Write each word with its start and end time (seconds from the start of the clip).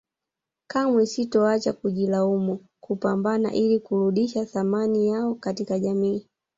Kamwe 0.67 1.05
sitoacha 1.05 1.73
kujilaumu 1.73 2.65
kupambana 2.79 3.53
ili 3.53 3.79
kuludisha 3.79 4.45
thamani 4.45 5.07
yao 5.07 5.35
katika 5.35 5.79
jamii 5.79 6.27